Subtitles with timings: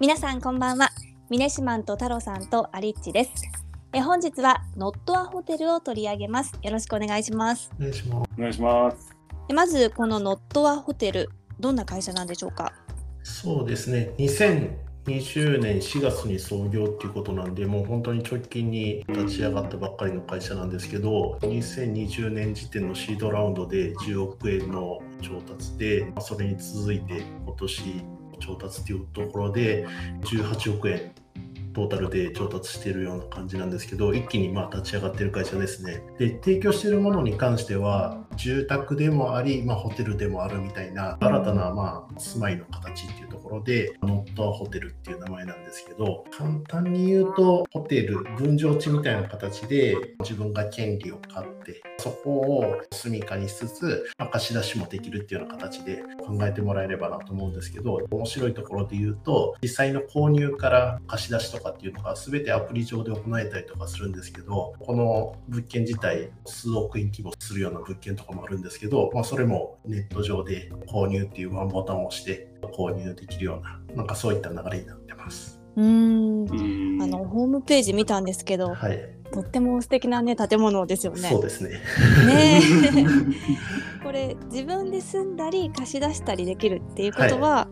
[0.00, 0.90] 皆さんこんばんは
[1.30, 3.30] ミネシマンと太郎さんとアリッチです
[3.92, 8.30] え本日はノットアホテルを取り上げますよろしくお願いしますお願いします。
[8.36, 9.14] お願いします。
[9.48, 11.28] えまずこのノットアホテル
[11.60, 12.72] どんな会社なんでしょうか？
[13.22, 14.12] そうですね。
[14.18, 28.04] 2020年4月に創業っていうことなんで、もう本当に直近に立ち上がったばっかりの会社なんですけど、2020年時点のシードラウンドで10億円の調達で、まあそれに続いて今年
[28.42, 29.86] 調達っていうところで
[30.22, 31.12] 18億円
[31.72, 36.02] トータルで調達しているような感じなんですけど、一気にまあ立ち上がっている会社ですね。
[36.18, 75.60] で、提供しているものに関しては、住宅でもあり、まあ、ホテルでもあるみたいな、新たなまあ住まいの形っていうところで、ノットアホテルっていう名前なんですけど、簡単に言うと、ホテル、分譲地みたいな形で自分が権利を買って、そこを住みかにしつつ、まあ貸し出しもできるっていうような形で考えてもらえればなと思うんですけど、面白いところで言うと、実際の購入から貸し出しとかっていうのが全てアプリ上で行えたりとかするんですけど、この物件自体数億円規模するような物件とかもあるんですけど、まあ、それもネット上で購入っていうワンボタンを押して購入できるような、なんかそういった流れになってます。
[75.76, 76.42] うーん。
[76.48, 77.02] うん。
[77.02, 79.00] あのホームページ見たんですけどはい、
[79.32, 81.28] とっても素敵なね建物ですよね。
[81.28, 81.80] そうですね。
[82.26, 84.02] ねえ。
[84.04, 87.68] これ自分で住んだり貸し出したりできるっていうことは、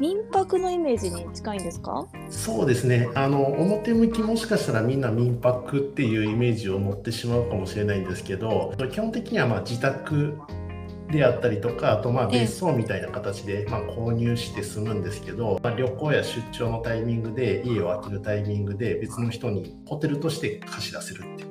[0.00, 2.08] 民泊のイメージに近いんですか？
[2.30, 3.10] そうですね。
[3.14, 10.38] あの表向きもしかしたらみんな民泊っていうイメージを持ってしまうかもしれないんですけど基本的にはまあ自宅
[11.10, 12.40] であったりとかあとまあええ。
[12.40, 21.49] 別荘みたいな形でまあ購入して住むんですけど、まあ、旅行や出張のタイミングで家を空けるタイミングで別の人にホテルとして貸し出せるっていう。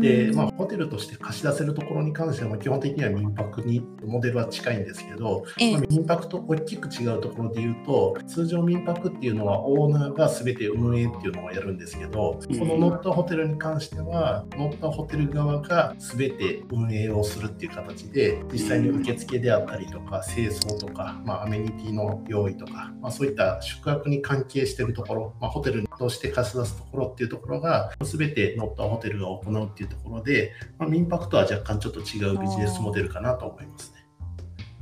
[0.00, 5.72] で、まあ、ホテルとして貸し出せるところに関しては、基本的には民泊にモデルは近いんですけど、ええ。
[5.72, 12.58] まあ民泊と大きく違うところで言うと、通常民泊っていうのはオーナーが全て運営っていうのをやるんですけど、うん。
[12.58, 34.00] このノットホテルに関しては、ノットホテル側が全て運営をするっていう形で、実際に受付であったりとか、清掃とか、まあ、アメニティの用意とか、まあ、そういった宿泊に関係しているところ、まあ、ホテルとして貸し出すところっていうところが、全てノットホテルが行うっていうところで、まあ、民泊とは若干ちょっと違うビジネスモデルかなと思いますね。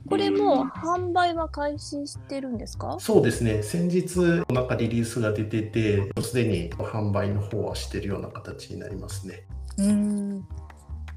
[0.08, 9.44] これも販売は開始してるんですかそうですね、先日、なんかリリースが出てて、すでに販売の方はしてるような形になりますね。
[9.76, 10.48] うーん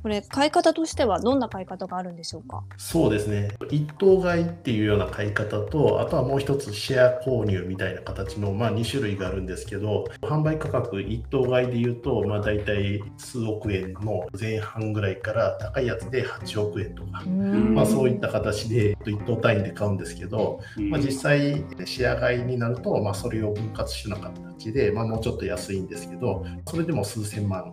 [0.01, 2.63] これ買い方としてはどんな買い方があるんでしょうか？
[2.77, 17.23] そうですね、一棟買いっていうような買い方と、あとはもう一つシェア購入みたいな形の、まあ、2種類があるんですけど、販売価格一棟買いで言うと、まあ、大体数億円の前半ぐらいから高いやつで8億円とか。
[17.25, 17.75] うん。
[17.75, 27.71] まあ、そういった形で一棟単位で買うんですけど、まあ、実際シェア買いになると、まあ、それを分割しなかった形で、まあ、もうちょっと安いんですけどそれでも数千万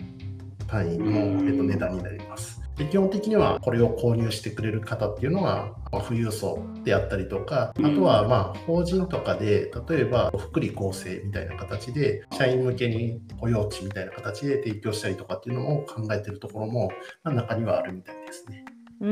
[0.69, 2.63] 単位の、えっと、値段になります。
[2.77, 16.93] で基本的にはこれを購入してくれる方っていうのはまあ富裕層であったりとかあとはまあ法人とかで例えば福利厚生みたいな形で社員向けに雇用地みたいな形で提供したりとかっていうのを考えてるところも、
[17.25, 18.65] まあ、中にはあるみたいですね。
[19.01, 19.09] うー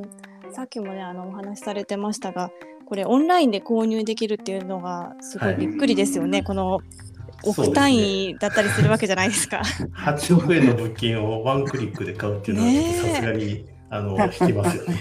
[0.00, 0.02] ん。
[0.52, 2.50] さっきもねあのお話しされてましたが
[2.86, 6.80] これオンラインで購入できるっていうのがすごいびっくりですよね、この
[7.46, 9.62] 億単位だったりするわけじゃないですか。
[9.96, 14.96] 8億円の物件をワンクリックで買うっていうのはさすがにあの引きますよね。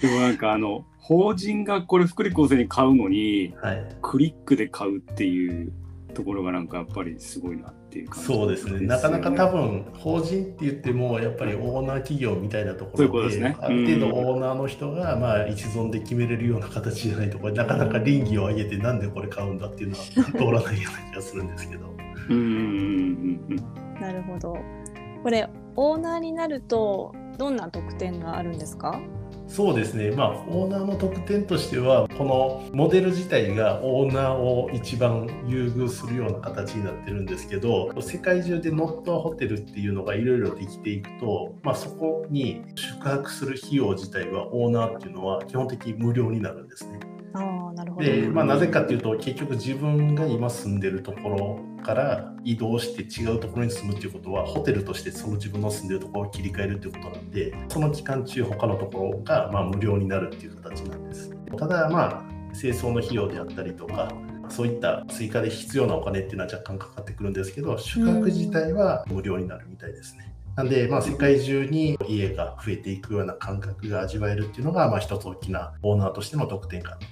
[0.00, 5.72] でもなんかあの法人がこれ福利厚生に買うのにはい、クリックで買うっていう
[6.14, 8.86] ところがなんかやっぱりすごいなっていう感じそうですね。
[8.86, 21.86] なかなか多分法人って言ってもやっぱりオーナー企業みたいなところですねある程度オーナーの人がまあ一存で決めれるような形じゃないとこれなかなか倫理を上げてなんでこれ買うんだっていうのは通らないような気がするんですけど。
[22.30, 24.56] うんうんうんうんなるほど。
[25.22, 29.00] これオーナーになるとどんな特典があるんですか？
[29.46, 47.13] そうですね、まあ、オーナーの特典としては、このモデル自体がオーナーを一番優遇するような形になってるんですけど、世界中でノットアホテルっていうのがいろいろできていくと、まあ、そこに宿泊する費用自体はオーナーっていうのは基本的に無料になるんですね。
[47.34, 48.06] あなるほど。
[48.06, 64.12] で、まあ、なぜかっていうと結局自分が今住んでるところから移動して違うところに住むっていうことはホテルとしてその自分の住んでるところを切り替えるっていうことなんでその期間中他のところがまあ無料になるっていう形なんですただまあ清掃の費用であったりとか
[64.48, 70.34] そういった追加で必要なお金っていうのは若干かかってくるんですけど宿泊自体は無料になるみたいですね。
[70.56, 77.06] なんで、まあ、世界中に家が増えていくような感覚が味わえるっていうのが、まあ、一つ大きなオーナーとしての特典かなと。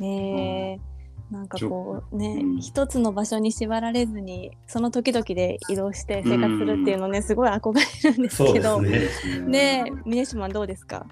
[0.00, 1.34] ねえ。
[1.34, 2.60] なんかこうね、うん。
[2.60, 8.80] 一つの場所に縛られずにその時々で移動して生活するっていうのね、すごい憧れるんですけど。
[8.80, 9.46] すね。
[9.46, 11.06] ねえ峰島どうですか？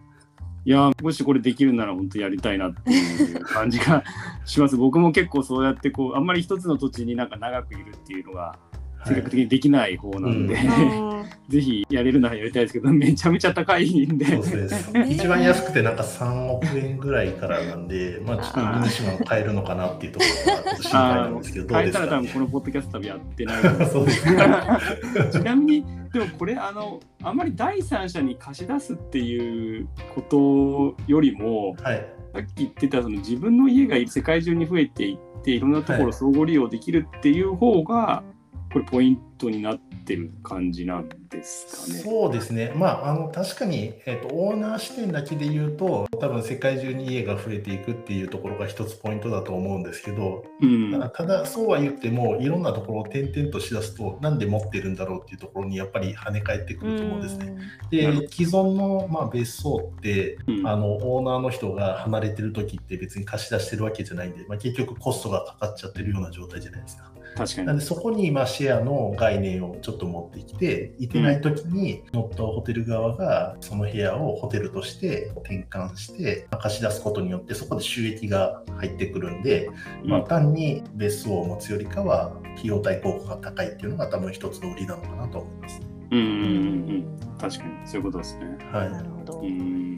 [0.67, 4.05] いやもしこれできるなら本当やりたいなっていう感じが
[4.45, 4.77] します。
[4.77, 8.59] 僕も結構そうやってこうあんまり一つの土地になんか長くいるっていうのが
[9.07, 11.09] 性格的にできない方なんで、うん。
[11.09, 11.21] う ん
[11.51, 14.25] ぜひやれるならやりたいですけどめちゃめちゃ高いんで。
[14.25, 24.81] そうで一番安くてなんか3億円ぐらいからなんで、まあちょっとミニシマン買えるのかなっていうところがちょっと心配なんですけど、どう変えたら多分このポッドキャスト旅やってないと思そうですか。
[25.33, 32.07] ちなみにでもこれあのあんまり第三者に貸し出すっていうことよりもはい。
[32.33, 38.23] さっき言ってたその自分の家が世界中に増えていっていろんなところ相互利用できるっていう方が、
[38.73, 41.99] これポイントになってる感じなんですかね。
[42.01, 57.47] そうですね、まあ、あの確かに、えっとオーナー視点だけで言うと、多分世界中に家が増えていくっていうところが一つポイントだと思うんですけど、うん、ただ、そうは言っても、いろんなところを転々としだすと、なんで持ってるんだろうっていうところにやっぱり跳ね返ってくると思うんですね。
[57.47, 67.11] なるで、既存の、まあ、別荘って、うんあのオーナーの人が離れてる時って別に貸し出してるわけじゃないんで、まあ、結局コストがかかっちゃってるような状態じゃないですか。
[67.37, 67.67] 確かに。
[67.67, 79.71] なんでそこにまあシェアの概念をちょっと持ってきて、いてない時に乗ったホテル側がその部屋をホテルとして転換してまあ貸し出すことによってそこで収益が入ってくるんで、
[80.05, 85.81] まあ、単に別荘を持つよりかは費用対効果が高いっていうのが多分一つの売りなのかなと思います。
[86.11, 88.59] うんうんうんうん、確かにそういうことですね。
[88.73, 89.91] はいなるほど、うん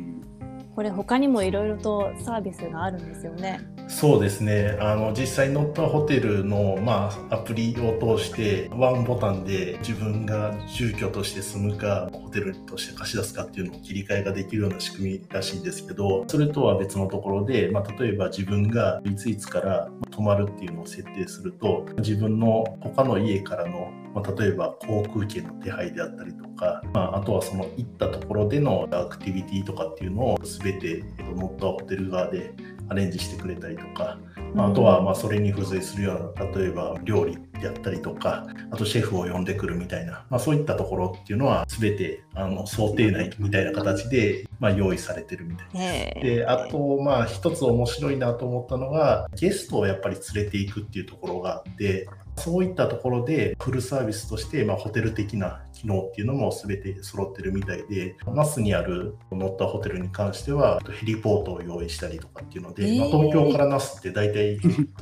[0.74, 3.60] これ他にもいろいろとサービスがあるんですよね。
[3.88, 4.76] そうですね。
[4.80, 32.54] あの実際乗ったホテルの、まあ、アプリを通してワンボタンで自分が住居として住むかホテルとして貸し出すかっていうのを切り替えができるような仕組みらしいんですけどそれとは別のところで、まあ、例えば自分がいついつから泊まるっていうのを設定すると自分の他の家からの、まあ、例えば航空券の手配であったりとか、まあ、あとはその行ったところでのアクティビティとかっていうのを全てえと乗ったホテル側で
[32.92, 34.18] アレンジしてくれたりとか、
[34.54, 46.36] まああとはまあそれに付随するような例えば料理であったりとかあとシェフを呼んでくるみたいな、まあ、そういったところっていうのは全てあの想定内みたいな形でまあ用意されてるみたいねえ。
[46.36, 52.08] であとまあ一つ面白いなと思ったのがゲストをやっぱり連れていくっていうところがあって
[52.42, 64.58] そういったところでフルサービスとして、まあ、ホテル的な機能っていうのも全て揃ってるみたいで那須にある乗ったホテルに関してはヘリポートを用意したりとかっていうので、まあ、えー東京から那須って大体、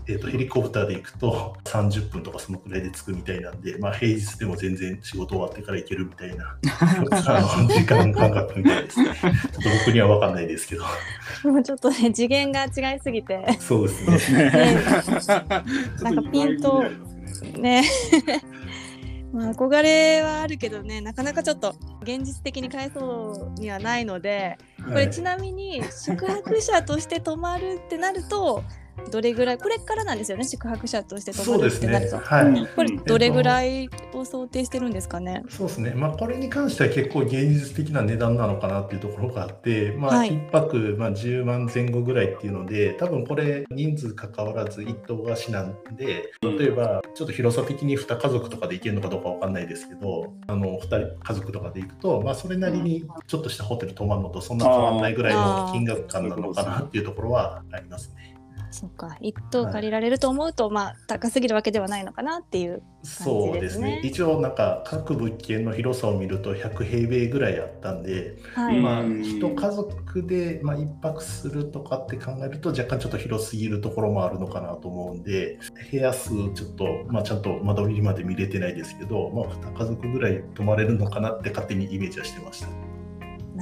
[0.07, 9.15] えーとヘリコプターで行くと30分とかそのくらいで着くみたいなんで、まあ、平日でも全然仕事終わってから行けるみたいな 時間感覚みたいですね。
[9.15, 9.33] ちょっ
[9.63, 10.85] と僕には分かんないですけど。
[11.45, 14.45] もうちょっとね次元が違いすぎてそうですね。
[14.51, 14.85] ね
[15.99, 16.85] ちょっとピント
[17.45, 18.33] 意外にありますね。
[18.33, 18.43] ね。
[19.33, 21.01] まあ憧れはあるけどね。
[21.01, 24.59] なかなかちょっと現実的に返そうにはないので。
[24.85, 28.65] これちなみに宿泊者として泊まるってなると
[29.11, 32.19] どれぐらいこれからなんですよね宿泊者として泊まるそうですねってなると。。
[32.19, 32.45] はい。
[32.47, 35.43] うんこれどれぐらいを想定してるんですかね。
[35.49, 35.93] そうですね。
[35.95, 58.30] まあ、これに関しては結構現実的な値段なのかなっていうところがあって、まあ、はい1泊、まあ、10万前後ぐらいっていうので、多分これ人数関わらず一棟貸しなんで、例えばちょっと広さ的に2家族とかで行けるのかどうかわかんないですけど、あの2人家族とかで行くと、まあ、それなりにちょっとしたホテル泊まるのとそんな変わらないぐらいの金額感なのかなっていうところはありますね。
[58.71, 62.83] そうか一棟借りられると思うと、まあ高すぎるわけではないのかなっていう。
[63.03, 64.01] そうですね。
[64.05, 68.77] 一応なんか各物件の広さを見ると100平米ぐらいあったんで、はい。
[68.77, 75.59] うんまあ、一家族で、まあ、一泊するとかって考えると若干ちょっと広すぎるところもあるのかなと思うんで
[75.91, 82.69] 部屋数ちょっと、まあ、ちゃんと間取りまで見れてないですけど、まあ、2家族ぐらい泊まれるのかなって勝手にイメージはしてました。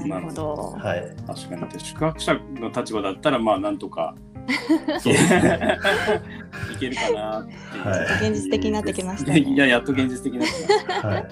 [0.07, 0.55] なるほど。
[0.79, 4.15] はい、確かに宿泊者の立場だったらまあなんとか
[5.01, 5.79] そうですね。
[6.75, 7.85] いけるかなっていう。
[7.85, 7.99] はい
[8.31, 9.41] 現実的になってきましたね。
[9.41, 11.27] いややっと現実的になってきましたはい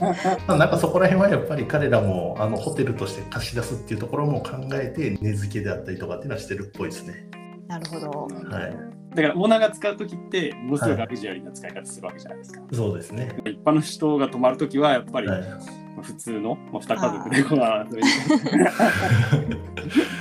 [0.46, 7.28] まあ、なんかそこら辺はやっぱり彼らもあのホテルとして貸し出すっていうところも考えて値付けであったりとかっていうのはしてるっぽいですね。
[7.66, 8.28] なるほど。
[8.50, 8.76] はい、
[9.14, 12.60] だからオーナーが使う時ってものすごいラグジュアリーな使い方するわけじゃないですか。
[12.72, 13.36] そうですね。
[13.44, 15.28] 一般の人が泊まる時はやっぱり、
[16.02, 18.04] 普通の、まあ、2家族でこうあそういう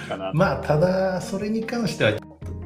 [0.10, 0.32] かな。
[0.34, 2.14] まあただそれに関しては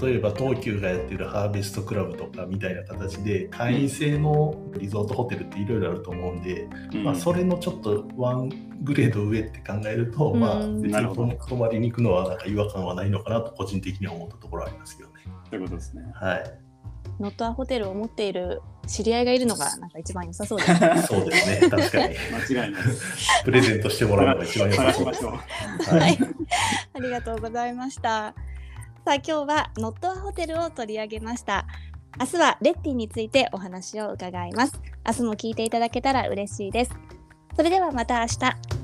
[0.02, 8.50] 例えば東急がやってるハーベストクラブとかみたいな形で会員制のリゾートホテルっていろいろあると思うんで、うんまあ、それのちょっとワン
[8.82, 15.16] グレード上って考えると、まあうん別なるほどに泊まりに行くのはなんか違和感はないのかなと個人的には思ったところはありますけどね。
[15.26, 16.04] そういうことですね。
[16.16, 16.70] はい。
[17.20, 21.02] ノットアホテルを持っている知り合いがいるのがなんか一番良さそうですね。
[21.04, 22.16] そうですね、確かに。
[22.50, 22.84] 間違いない。
[23.44, 25.26] プレゼントしてもらうのが一番良さそうです。
[25.26, 26.18] ははいい、
[26.94, 28.34] ありがとうございました。
[29.06, 31.66] さあ今日はノットアホテルを取り上げました。
[32.20, 34.80] 明日はレッティについてお話を伺います。
[35.08, 36.92] 明日も聞いていただけたら嬉しいです。
[37.56, 38.79] それではまた明日。